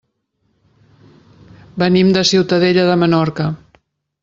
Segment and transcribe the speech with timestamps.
[1.85, 3.49] Venim de Ciutadella de Menorca.